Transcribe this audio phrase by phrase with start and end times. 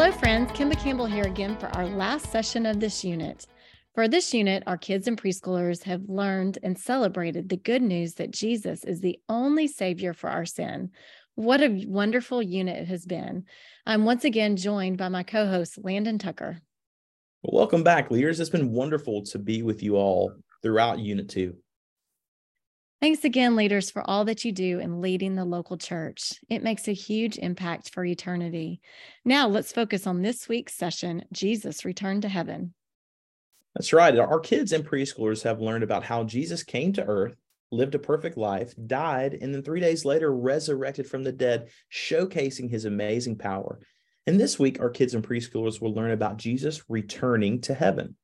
[0.00, 0.50] Hello, friends.
[0.52, 3.46] Kimba Campbell here again for our last session of this unit.
[3.94, 8.30] For this unit, our kids and preschoolers have learned and celebrated the good news that
[8.30, 10.92] Jesus is the only Savior for our sin.
[11.34, 13.44] What a wonderful unit it has been.
[13.84, 16.62] I'm once again joined by my co host, Landon Tucker.
[17.42, 18.40] Well, welcome back, leaders.
[18.40, 20.32] It's been wonderful to be with you all
[20.62, 21.54] throughout Unit 2.
[23.00, 26.34] Thanks again, leaders, for all that you do in leading the local church.
[26.50, 28.82] It makes a huge impact for eternity.
[29.24, 32.74] Now, let's focus on this week's session Jesus returned to heaven.
[33.74, 34.18] That's right.
[34.18, 37.36] Our kids and preschoolers have learned about how Jesus came to earth,
[37.72, 42.68] lived a perfect life, died, and then three days later resurrected from the dead, showcasing
[42.68, 43.80] his amazing power.
[44.26, 48.16] And this week, our kids and preschoolers will learn about Jesus returning to heaven.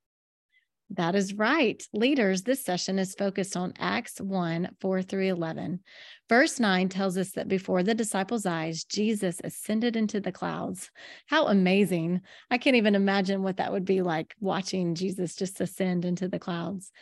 [0.90, 1.82] That is right.
[1.92, 5.80] Leaders, this session is focused on Acts 1 4 through 11.
[6.28, 10.90] Verse 9 tells us that before the disciples' eyes, Jesus ascended into the clouds.
[11.26, 12.20] How amazing!
[12.52, 16.38] I can't even imagine what that would be like watching Jesus just ascend into the
[16.38, 16.92] clouds.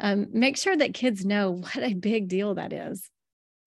[0.00, 3.10] Um, make sure that kids know what a big deal that is.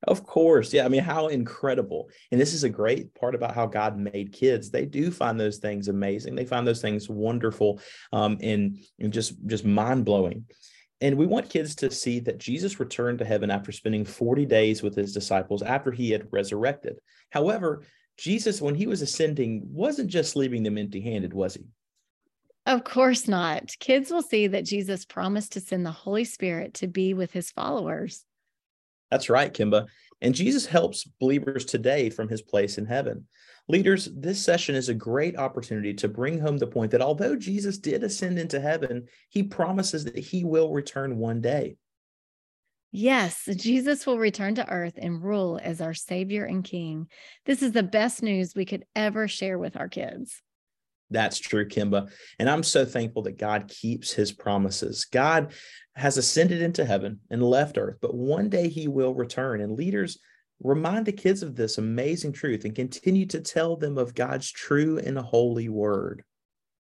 [0.03, 0.73] Of course.
[0.73, 0.85] Yeah.
[0.85, 2.09] I mean, how incredible.
[2.31, 4.69] And this is a great part about how God made kids.
[4.69, 6.35] They do find those things amazing.
[6.35, 7.81] They find those things wonderful
[8.13, 10.45] um, and, and just, just mind blowing.
[11.01, 14.81] And we want kids to see that Jesus returned to heaven after spending 40 days
[14.81, 16.99] with his disciples after he had resurrected.
[17.31, 17.83] However,
[18.17, 21.65] Jesus, when he was ascending, wasn't just leaving them empty handed, was he?
[22.65, 23.71] Of course not.
[23.79, 27.51] Kids will see that Jesus promised to send the Holy Spirit to be with his
[27.51, 28.25] followers.
[29.11, 29.87] That's right, Kimba.
[30.21, 33.27] And Jesus helps believers today from his place in heaven.
[33.69, 37.77] Leaders, this session is a great opportunity to bring home the point that although Jesus
[37.77, 41.75] did ascend into heaven, he promises that he will return one day.
[42.91, 47.07] Yes, Jesus will return to earth and rule as our Savior and King.
[47.45, 50.41] This is the best news we could ever share with our kids.
[51.09, 52.09] That's true, Kimba.
[52.39, 55.05] And I'm so thankful that God keeps his promises.
[55.05, 55.53] God
[55.95, 59.61] has ascended into heaven and left earth, but one day he will return.
[59.61, 60.19] And leaders
[60.61, 64.97] remind the kids of this amazing truth and continue to tell them of God's true
[64.99, 66.23] and holy word.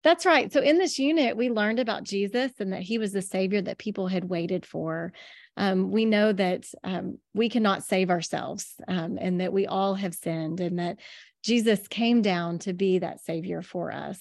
[0.03, 0.53] That's right.
[0.53, 3.79] So, in this unit, we learned about Jesus and that he was the Savior that
[3.79, 5.13] people had waited for.
[5.57, 10.15] Um, we know that um, we cannot save ourselves um, and that we all have
[10.15, 10.99] sinned and that
[11.47, 14.21] Jesus came down to be that savior for us.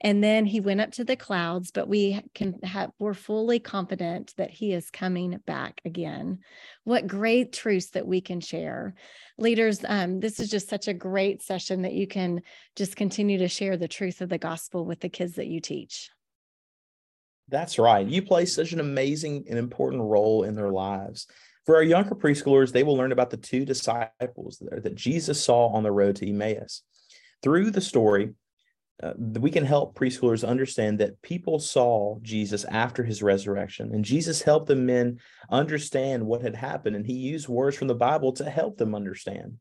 [0.00, 4.34] And then he went up to the clouds, but we can have, we're fully confident
[4.38, 6.40] that he is coming back again.
[6.82, 8.96] What great truths that we can share.
[9.38, 12.42] Leaders, um, this is just such a great session that you can
[12.74, 16.10] just continue to share the truth of the gospel with the kids that you teach.
[17.46, 18.04] That's right.
[18.04, 21.28] You play such an amazing and important role in their lives.
[21.66, 25.82] For our younger preschoolers, they will learn about the two disciples that Jesus saw on
[25.82, 26.82] the road to Emmaus.
[27.42, 28.34] Through the story,
[29.02, 34.42] uh, we can help preschoolers understand that people saw Jesus after his resurrection, and Jesus
[34.42, 35.18] helped the men
[35.50, 39.58] understand what had happened, and he used words from the Bible to help them understand.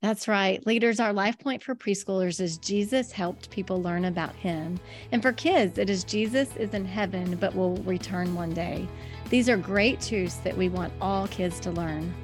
[0.00, 0.64] That's right.
[0.64, 4.78] Leaders, our life point for preschoolers is Jesus helped people learn about him.
[5.10, 8.88] And for kids, it is Jesus is in heaven, but will return one day.
[9.30, 12.14] These are great truths that we want all kids to learn.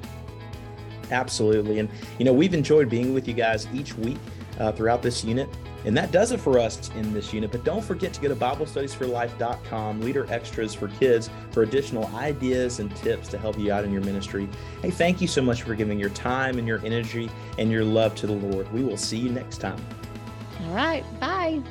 [1.11, 1.79] Absolutely.
[1.79, 4.17] And, you know, we've enjoyed being with you guys each week
[4.59, 5.49] uh, throughout this unit.
[5.85, 7.51] And that does it for us in this unit.
[7.51, 12.93] But don't forget to go to BibleStudiesForLife.com, Leader Extras for Kids, for additional ideas and
[12.95, 14.49] tips to help you out in your ministry.
[14.81, 17.29] Hey, thank you so much for giving your time and your energy
[17.59, 18.71] and your love to the Lord.
[18.73, 19.83] We will see you next time.
[20.63, 21.03] All right.
[21.19, 21.61] Bye.